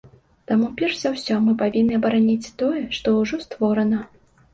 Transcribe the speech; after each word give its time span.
Таму 0.51 0.67
перш 0.79 0.95
за 1.01 1.09
ўсё 1.15 1.35
мы 1.47 1.53
павінны 1.59 1.93
абараніць 1.99 2.53
тое, 2.63 2.81
што 2.97 3.13
ўжо 3.19 3.39
створана. 3.45 4.01